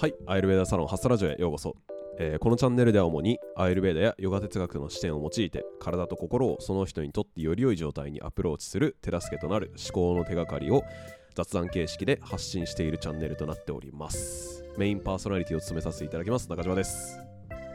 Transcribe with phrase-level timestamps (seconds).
[0.00, 1.74] はい、アイルベーダサロンハッサラジオへようこそ、
[2.20, 10.84] えーこのチャンネルでは主にアイルベーダやヨガ哲学の視点を用いて体と心をその人にとってより良い状態にアプローチする手助けとなる思考の手がかりを
[11.34, 14.62] 雑談形式で発信しているチャンネルとなっております。
[14.76, 17.18] メインパーソナリティを務めさせていただきます中島です。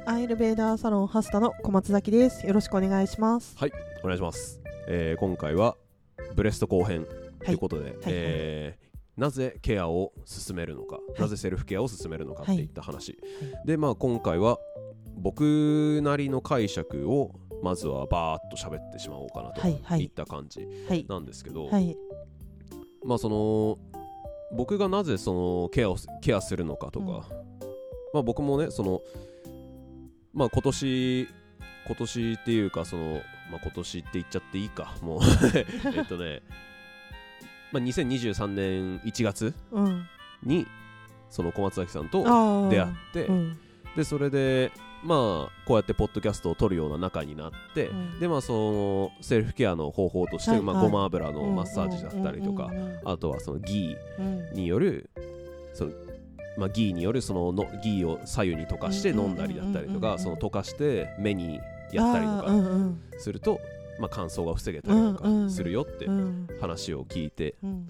[0.05, 2.47] アイルベーダーサロンハスタの小松崎です。
[2.47, 3.57] よろしくお願いします。
[3.57, 5.75] はいお願いします、えー今回は
[6.35, 7.05] ブレスト後編
[7.43, 7.95] ということで、はい。
[8.07, 8.82] えー
[9.17, 11.21] なぜケアを進めるのか、い。
[11.21, 12.65] なぜセルフケアを進めるのかってい。
[12.65, 14.57] った話、はでまあ今回は
[15.17, 21.05] 僕なりの解釈をまずはバーッと喋ってしまおうかなとはいった感じはい。
[21.07, 21.95] なんですけど、はい。
[23.05, 23.77] まあその
[24.55, 27.13] 僕がなぜそのケアをケアするのかとか、うん。
[28.13, 29.01] まあ僕もねその
[30.33, 31.27] まあ今年
[31.85, 33.21] 今年っていうかその
[33.51, 35.19] まあ今年って言っちゃっていいかもう。
[35.95, 36.41] えっとね
[37.73, 40.07] まあ2023年1月うん。
[40.43, 40.67] に
[41.29, 42.69] その小松崎さんとああ。
[42.69, 43.57] 出会って、うん。
[43.97, 44.71] でそれで
[45.03, 55.09] まあこうやってポッドキャストを撮るような仲になって、うんでまあそのセルフケアの方法として、まあ、はいはいごま油のマッサージだったりとか、うんうんあとはそのギうんーによる
[55.73, 55.91] その
[56.55, 61.59] まあ、ギーによるそののギーを左右に溶かして飲んだりだったりとうんうんうんうんかその溶かして目に
[61.91, 63.59] やったりとかんうんすると、
[63.99, 67.55] まあ、乾燥が防げたりとかするよってうん話を聞いて。
[67.63, 67.87] うん。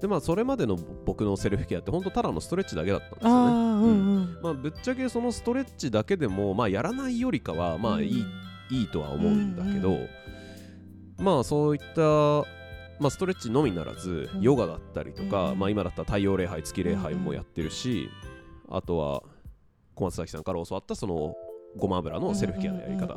[0.00, 3.52] でまあそれまでの僕のセルフケアって本当ただのストレッチだけだったんですよね。
[3.52, 4.38] うんうん。
[4.42, 8.24] まあ、ぶっちゃけそのストレッチだけでも、まあ、やらないよりかはまあいい,、
[8.70, 10.08] いいとは思うんだけど、うん
[11.18, 12.02] まあそういった、
[13.00, 14.42] まあ、ストレッチのみならず、うん。
[14.42, 15.58] ヨガだったりとか、うん。
[15.58, 18.10] まあ、今だったら太陽礼拝月礼拝もやってるし、
[18.68, 19.22] あとは
[19.94, 21.34] 小松崎さんから教わったその
[21.76, 23.16] ごま油のセルフケアのやり方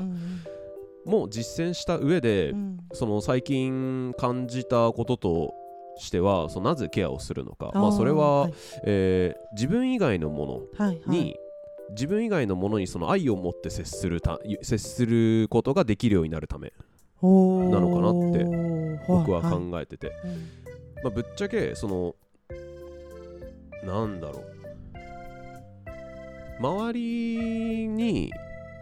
[1.05, 2.58] も実践した上で、うん。
[2.58, 5.53] うんその最近感じたことと
[5.97, 7.72] してはそのなぜケアをするのか。
[7.73, 8.54] まあ、ーそれは、はい。
[8.83, 10.45] えー自分以外のも
[10.77, 11.09] のはいはい。
[11.09, 11.36] に、
[11.92, 16.71] 自分以外のものにその愛を持って接するた接することができるようになるため
[17.21, 18.45] なのかなって
[19.08, 20.32] 僕ははい考えてて、うん。
[21.04, 22.15] まあ、ぶっちゃけその
[23.83, 24.59] なんだろう。
[26.59, 28.32] 周りに、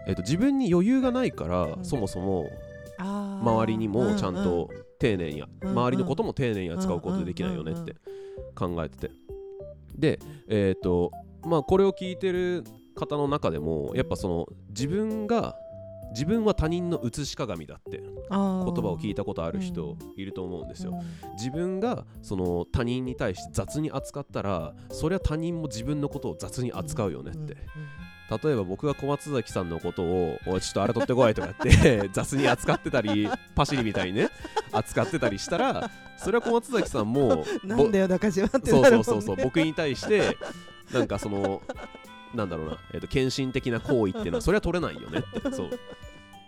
[0.07, 1.85] えっと自分に余裕がないから、ん。
[1.85, 2.49] そもそも
[2.97, 4.69] 周りにもちゃんと
[4.99, 7.95] 丁寧に、うん周りのことも丁寧に扱うことできないよねって
[8.55, 9.11] 考えてて。
[9.95, 11.11] でえっ、と
[11.43, 12.63] まあこれを聞いてる
[12.95, 15.55] 方の中でもやっぱその自分が
[16.11, 21.33] 自分は他人の写し鏡だって言葉を聞いたことある人いると思うんですよ、うん。
[21.33, 27.57] 自分がその他人に対して雑に扱ったらそりゃ他人も自分のことを雑に扱うよねって、
[28.29, 34.29] 例えば僕が小松崎さんのことを「おいちょっとあれ取ってこい」とか言って 雑に扱ってたりパシリみたいにね
[34.71, 40.37] 扱ってたりしたらそれは小松崎さんもなんだよ中島ってそうそうそうそう僕に対して
[40.91, 41.61] なんかその
[42.35, 45.69] なんだろうな、えー、と献身的な行為っていうのはそれは取れないよねってそう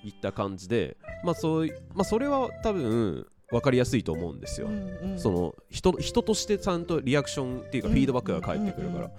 [0.03, 5.19] いった感じでまあそういまあそれは多分分かりやすいと思うんですよ、うんうん。
[5.19, 9.11] その人人としてちゃんとリアクションっていうかうんフィードバックが返ってくるから、うん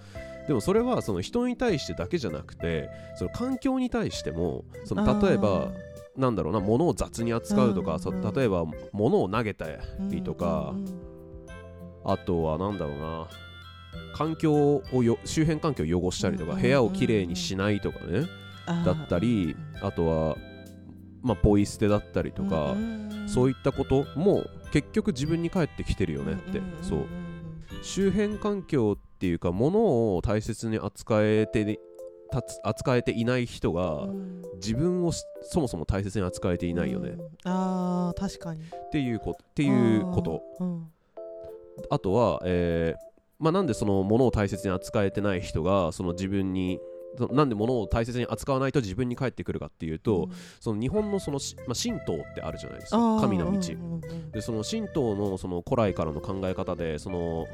[0.51, 5.71] でもそれはその人に対してだけじゃなくてその環境に対してもその例えば
[6.17, 9.67] なんだろうな物を雑に扱うとか、そうんうん例えば物を投げた
[10.09, 11.11] りとか、うんうん
[12.03, 13.29] あとはなんだろうな
[14.17, 18.27] 環境をよ周辺環境を汚したりとか、うん部屋をきれいにしないとかね、
[18.67, 20.37] だったりあとは
[21.23, 22.75] まあポイ捨てだったりとか、
[23.29, 27.07] そういいったことも結局自分に返ってきてるよねって、そう。
[27.83, 29.79] 周辺環境っていうか物
[30.15, 31.81] を大切に扱えて
[32.63, 34.07] 扱えていない人が
[34.57, 37.11] 自分をしそもそも大切に扱えていないよね。
[37.11, 37.21] うん。
[37.45, 38.61] あー確かに。
[38.61, 40.43] っっていうことっていうこと。
[40.61, 40.87] うん。
[41.91, 43.11] あとは、えー
[43.41, 46.79] まあ、なんでその物を大切に扱えてない人がその自分に
[47.17, 50.29] そなんで物を大切に扱わないと自分に返ってくるかっていうと、
[50.61, 53.19] その日本のそのし、まあ、神道ってあるじゃないですか。
[53.21, 54.31] 神の道、うんうんうん。
[54.31, 57.47] でその神道のその古来からの考え方でその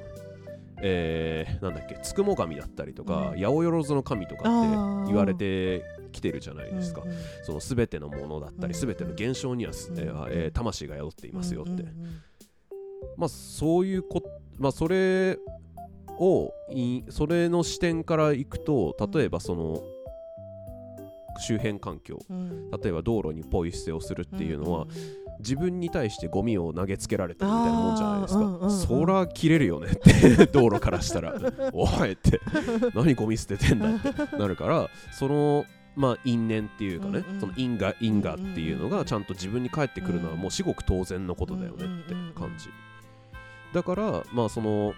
[0.83, 3.41] えーなんだっけつくも神だったりとか、うん。
[3.41, 11.87] 八百万の神とかって言われてきてるじゃないですか、うんうんその全てのものだったりうん全ての現象にはす、うんえーえー魂が宿っていますよって、うんうん
[13.17, 14.23] まあそういうこ
[14.59, 15.39] まあそれ
[16.19, 19.83] をいそれの視点からいくと例えばその
[21.39, 22.19] 周辺環境。
[22.31, 22.71] うん。
[22.71, 24.91] 例えば道路にポイ捨てをするっていうのは、んん
[25.41, 28.71] 自分に対してゴミを投げつけられてるみたいなもんじゃないですか、うんうんうん。
[28.71, 31.35] そら切れるよねって道路からしたら
[31.73, 32.41] おいって。
[32.95, 37.41] 何ゴミ捨ててんだってなるからそのまあ因縁っていうかね、うんうん。
[37.41, 42.69] その因果因果っていうのがちゃんと自分に返ってくるのはもう至極当然のことだよねって感じ。
[43.73, 44.95] だからまあその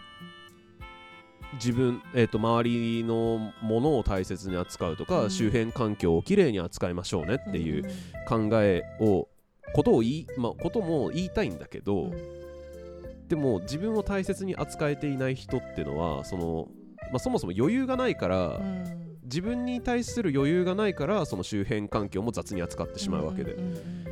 [1.54, 5.30] 自分、えー、と周りのものを大切に扱うとか、うん。
[5.30, 7.84] 周辺環境をきれいに扱いましょうねっていう
[8.26, 9.28] 考えを
[9.74, 13.28] ことを言い、まあ、ことも言いたいんだけど、うん。
[13.28, 16.68] でも自分を大切に扱えていない人っていうのはその、
[17.12, 19.08] まあ、そもそも余裕がないから、うん。
[19.24, 24.04] 自分に対する余裕がないからその周辺環境も雑に扱ってしまうわけで、うんうん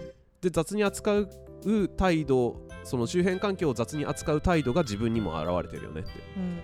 [0.42, 1.28] で雑に扱う
[1.96, 6.10] 態度その周辺環境を雑に扱う態度が自分にも現れてるよねって。
[6.36, 6.60] うんうん。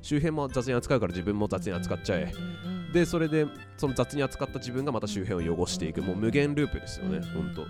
[0.00, 3.46] 周辺も雑に扱うから自分も雑に扱っちゃえ、うんうんうんでそれで
[3.76, 6.00] その雑に扱った自分がまた周辺を汚していく。
[6.00, 7.66] もう無限ループですよね、うんほんと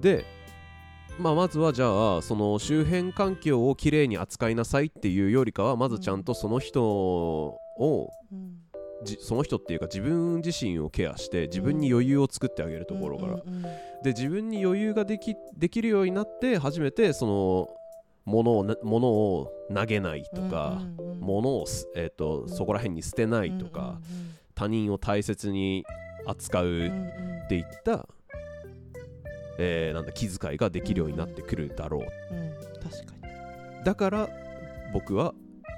[0.00, 0.24] で、
[1.18, 8.66] まあ、まずはじゃあその周辺環境をきれいに扱いなさいっていうよりかはまずちゃんとその人をうん。
[9.04, 13.36] じその人っていうか自分自身をケアして自分に余裕を作ってあげるところから、
[14.02, 17.68] で自分に余裕ができできるようになって初めてその
[18.24, 20.80] 物をな物を投げないとか、
[21.20, 24.00] 物をす、えー、とそこら辺に捨てないとか、
[24.54, 25.84] 他人を大切に
[26.26, 28.08] 扱うっていった、
[29.58, 33.14] えーなんだ気遣いができるようになってくるだろう、うんうん確か
[33.78, 33.84] に。
[33.84, 34.28] だから
[34.92, 35.34] 僕は、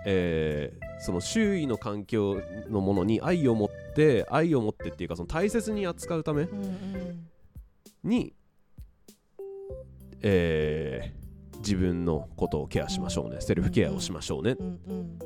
[0.06, 7.28] えーその周囲の環境のものに愛を持って愛を持ってっていうかその大切に扱うためうんうん。
[8.02, 8.34] に、
[10.22, 11.18] えー
[11.58, 15.18] 自分のことをケアしましょうね、セルフケアをしましょうね、うんうん。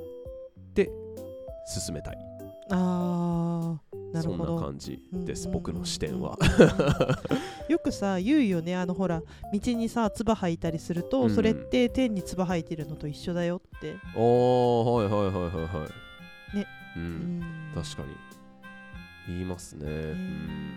[1.67, 2.19] 進めたい。
[2.71, 6.39] あーそんな感じです、うん僕の視点は、
[7.69, 9.23] よくさ言うよねあのほら
[9.53, 11.31] 道にさ唾吐いたりすると、うん。
[11.31, 15.87] それって天に唾吐いてるのと一緒だよって、おーはいはいはいはいは
[16.53, 16.57] い。
[16.57, 16.67] ね。
[16.97, 17.39] ううん。
[17.39, 17.43] ん
[17.75, 18.09] 確かに。
[19.29, 19.93] 言いますね、ね。
[19.93, 20.75] うん。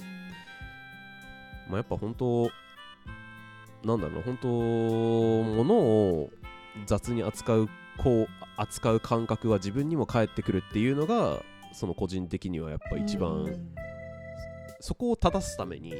[1.70, 2.50] まあやっぱ本当
[3.84, 6.30] なんだろう本当物を
[6.86, 8.28] 雑に扱うこう
[8.58, 11.42] 扱う感覚は自分にも返ってくるっていうのが
[11.76, 13.76] その個人的にはやっぱ一番、うん。
[14.80, 15.94] そこを正すために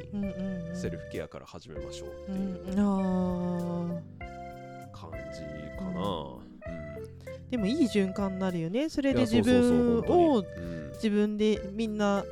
[0.74, 2.76] セルフケアから始めましょうってういう
[4.92, 5.40] 感じ
[5.76, 6.38] かな、うん。
[6.38, 6.46] ー
[7.50, 8.88] でもいい循環になるよね。
[8.88, 10.44] それで自分を
[10.94, 12.24] 自分でみんな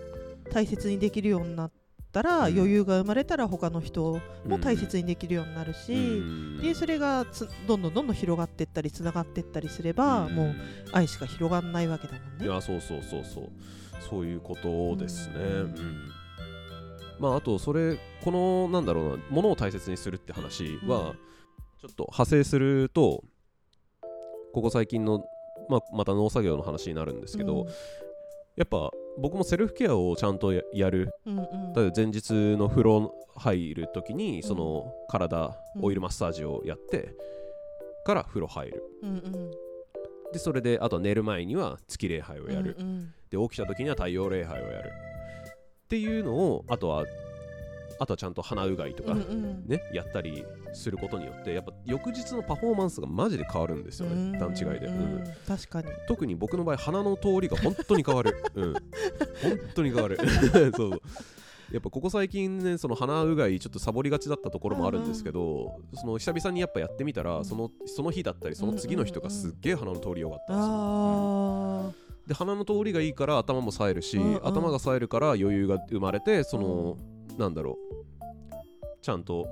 [0.50, 1.70] 大切にできるようになっ
[2.14, 2.54] たら、うん。
[2.54, 6.60] 余裕が生まれたら他の人も大切にできるようになるし、うん。
[6.62, 10.54] でそれがつどんどんどんどん広がっていったりつながっていったりすれば、もう
[10.92, 12.46] 愛しか広がんないわけだもんね。
[12.46, 13.48] いやそうそうそうそう。
[14.08, 15.34] そういうことですね。
[15.34, 15.70] ううん。
[15.70, 16.12] ん、
[17.18, 21.14] まああとそれこのなんだろうなものを大切にするって話は、うん。
[21.80, 23.22] ちょっと派生すると
[24.54, 25.24] ここ最近の、
[25.68, 27.66] まあ、また農作業の話になるんですけど、
[28.56, 31.10] やっぱ僕もセルフケアをちゃんとややる。
[31.26, 31.72] うんうん。
[31.74, 37.14] 例えば前日の風呂入る時にその体うんオイルマッサージをやって
[38.04, 38.82] から風呂入る。
[39.02, 39.50] うんうん。
[40.32, 43.14] でそれであとは寝る前には月礼拝をやる、うんうん。
[43.30, 44.92] で起きた時には太陽礼拝をやる。
[45.84, 47.04] っていうのをあとは
[47.98, 49.66] あとはちゃんと鼻うがいとか、うんうん。
[49.66, 55.22] ねやったりすることによってやっぱ翌日のパフォーマンスがマジで変わるんですよね段違いで、ううん。
[55.22, 55.88] ん確かに。
[56.08, 58.82] 特に僕の場合鼻の通りが本当に変わる、うん、本
[59.74, 60.18] 当に変わる。
[60.76, 61.00] そう
[61.72, 67.44] やっぱここ最近ねその鼻うがいちょっとサボりがちだったところもあるんですけど、その久々にやっぱやってみたら、うん。
[67.44, 71.90] そのその日だったりその次の日とかすっげえ鼻の通り良かったんですよ、あ
[72.28, 74.46] で鼻の通りがいいから頭も冴えるし、うんうん。
[74.46, 76.96] 頭が冴えるから余裕が生まれてその、
[77.38, 77.94] なんだろう。
[79.02, 79.46] ちゃんと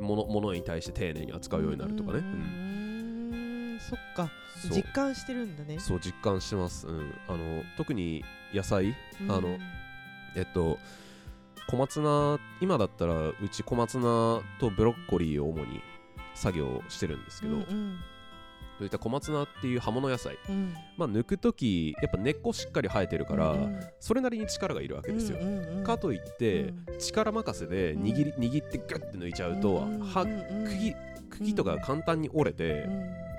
[0.00, 3.78] 物物に対して丁寧に扱ーうようになるとかね、うん。
[3.80, 4.30] そっか。
[4.70, 5.78] 実感してるんだね。
[5.78, 8.94] そう実感してます、うん、あの特に野菜。
[9.28, 9.58] あの
[10.36, 10.78] えっと
[11.68, 15.80] 小松菜今だったらうち小松菜とブロッコリーを主に
[16.34, 17.98] 作業してるんですけど、うんうん
[18.82, 20.36] そういった小松菜っていう葉物野菜。
[20.48, 20.74] うん。
[20.96, 26.98] まあ抜く時やっぱ根っこしっかり生えてるから、うんそれなりに力がいるわけですよ、うんうんうんかといって、うん。
[26.98, 30.94] 力任せで握り、握ってグッて抜いちゃうと、はうん茎
[31.30, 32.90] 茎とか簡単に折れて、うん。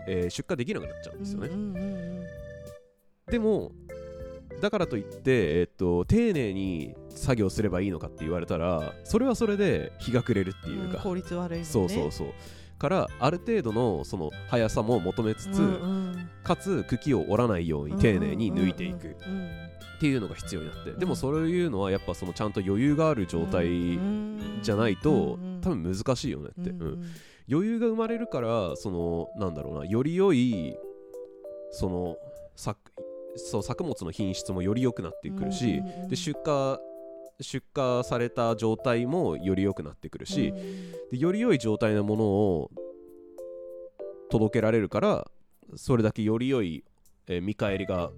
[0.08, 2.24] えー出荷できなくなっちゃうんですよね、うんうんうん
[3.30, 3.72] でも
[4.62, 11.66] だからといって、えーっと丁寧に作業すればいいのかって言われたらそれはそれで日が暮れるっていうか、うん効率悪いね。
[11.66, 12.28] そうそうそう
[12.77, 15.70] からある程度のその速さも求めつつ、うんう
[16.12, 16.30] ん。
[16.44, 24.00] かつ茎を折らないように丁寧に抜いていくっていうのが必要になって、んでもそういうのはやっぱそのちゃんと余裕がある状態
[24.62, 27.03] じゃないと、多分難しいよねって、うんうん。
[27.50, 30.77] 余裕が生まれるからそのなんだろうなより良い
[31.72, 32.18] その
[32.56, 32.80] 作
[33.36, 36.77] そう作物の品質もより良くなってくるし、で出荷
[37.42, 40.92] 出荷された状態もより良くなってくるし、うん。
[41.12, 42.72] でより良い状態のものを
[44.30, 45.28] 届けられるから
[45.75, 46.84] それだけより良い
[47.28, 48.12] えー見返りが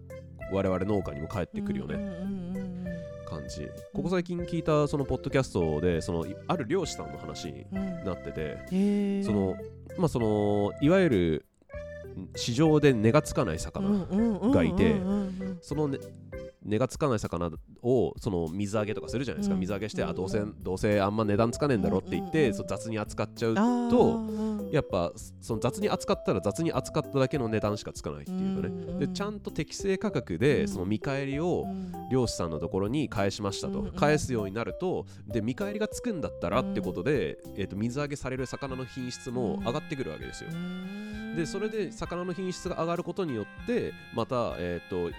[0.52, 2.76] 我々農家にも返ってくるよね、うんうんうん
[3.26, 7.78] 感じここ最近聞いたそのポッドキャストでそのいある漁師さんの話にうん。
[7.80, 9.26] うんなっててへー。
[9.26, 9.56] その
[9.98, 11.46] まあそのいわゆる
[12.36, 14.06] 市場で値がつかない魚、
[14.52, 15.98] がいてうんうんうんうんその、ね、
[16.66, 17.52] 値がつかない魚
[17.84, 19.60] をその水揚げとかするじゃないですか、うん。
[19.62, 20.10] 水揚げして、うん。
[20.10, 22.68] あどうせどうせあんま値段つかねえんだろって言って、うん。
[22.68, 30.40] 雑に扱っちゃうとうんやっぱその雑に扱ったら雑に扱っただけの値段しかつかないっていうかね、でちゃんと適正価格うん。
[30.40, 31.92] でその見返りをうん。
[32.10, 40.50] 漁師さんのところに返しましたと、返すようになるとで見返りがつくんだったらってことで、えー、と水揚げされる魚の品質も上がってくるわけですよ、
[41.36, 45.16] でそれで魚の品質が上がることによってまた、えー、と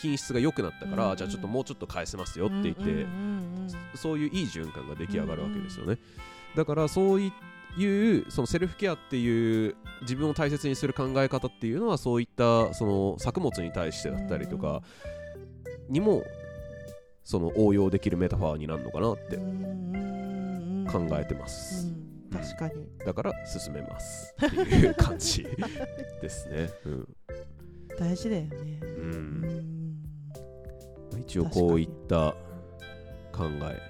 [0.00, 3.48] 品質が良くなったから、うんじゃあちょっともうちょっと返せますよって言って、うんうんうん
[3.94, 5.98] そういういい循環が出来上がるわけですよね、
[6.56, 7.30] だからそうい
[8.18, 14.82] うそのセルフケアっていう自分を大切にする考え方っていうのはそういったその作物に対してだったりとか
[15.90, 16.22] にも
[17.24, 22.86] その応用できるメタファーになるのかなってうん考えてます、うん確かに。
[23.04, 25.46] だから進めますっていう感じ
[26.20, 27.08] ですね、うん。
[27.98, 28.80] 大事だよね。
[28.82, 29.40] う、うん。
[29.42, 32.34] ん一応こういった
[33.32, 33.80] 考え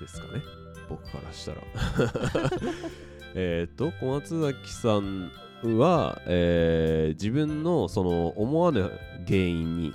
[0.00, 0.42] ですかね。
[0.88, 1.62] 僕からしたら。
[3.34, 5.30] えっと小松崎さん
[5.62, 8.90] は、えー自分のその思わぬ
[9.26, 9.92] 原因に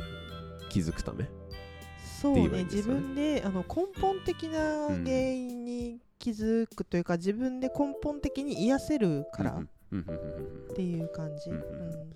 [0.69, 1.29] 気づくため
[2.21, 2.69] そうって言えばいいね。
[2.71, 11.59] 自分であの根本的な原因に気づくというか、自分で根本的に癒せるからっていう感じ、ううん。
[11.59, 12.13] ん。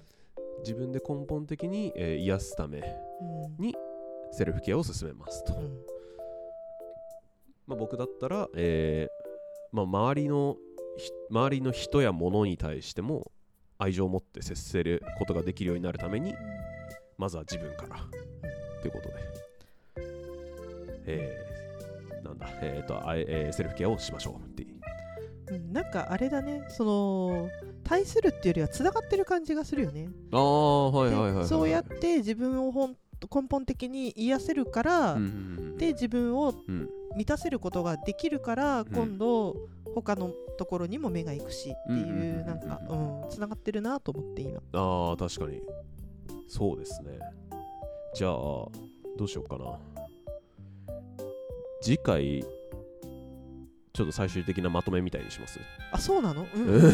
[0.60, 2.80] 自分で根本的に、えー癒すため
[3.60, 3.72] うん。
[4.32, 5.78] セルフケアを進めますと、うん。
[7.68, 10.56] まあ、僕だったら、えーまあ、周りの
[10.96, 13.34] ひ周りの人や物に対しても
[13.78, 16.34] 愛情を持って接せることができるようになるために
[17.18, 17.98] まずは自分から
[18.82, 19.16] ということで、
[21.08, 21.47] えー
[22.28, 24.46] なんだ、えーとえーセルフケアをしましょう。
[24.46, 24.76] っていう。
[25.50, 26.66] うんなんかあれだね。
[26.70, 27.50] その
[27.84, 32.98] 対するっていうよりはつながってる感じがするよね、ああはいではいはいはい、はい、そうやって自分をほん
[33.34, 36.90] 根本的に癒せるから、うんうんうんで自分をうん。
[37.16, 38.86] 満たせることができるから、ん。
[38.86, 39.56] 今度
[39.96, 44.62] 他のところにも目が行くしっていう,、うんうんうんうんなんかうんつながってるなと思って今。
[44.74, 45.62] ああ確かに。
[46.48, 47.18] そうですね。
[48.14, 48.70] じゃあど
[49.22, 49.80] うしようかな
[51.88, 52.44] 次回
[53.94, 55.58] ちょっと最終的なまとめみたいにします？
[55.90, 56.82] あそうなの、うん。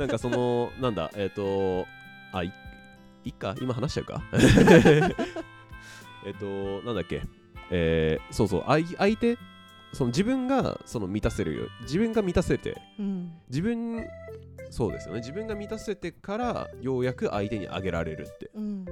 [0.00, 1.10] なんかそのなんだ？
[1.14, 1.86] えっ、と
[2.32, 2.52] あいい
[3.28, 3.54] いか？
[3.60, 4.22] 今話しちゃうか？
[6.24, 7.20] えっとなんだっけ？
[7.70, 8.64] えー、そうそう。
[8.66, 9.36] 相相手
[9.92, 13.30] その自分がその満たせるよ自分が満たせてうん。
[13.50, 14.06] 自分
[14.70, 15.20] そうですよね。
[15.20, 18.86] 自分が満たせてからようやく相手にあげられるってうん、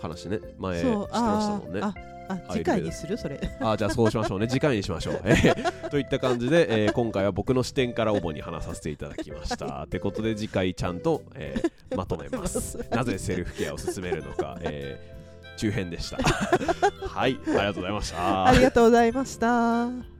[0.00, 0.40] 話ね。
[0.58, 1.20] 前してました
[1.58, 3.16] もんねあ次回にする？
[3.18, 3.38] それ。
[3.60, 4.48] あじゃあそうしましょうね。
[4.48, 9.84] 次回にしましょう、えー といった感じで、えー今回は僕の視点から主に話させていただきました。
[9.84, 12.78] ってことで次回ちゃんと、えー まとめます。
[12.90, 15.14] なぜセルフケアを進めるのか、えー
[15.56, 16.16] 中編でした。
[17.06, 17.38] はい。
[17.46, 18.46] ありがとうございました。
[18.46, 20.13] ありがとうございました。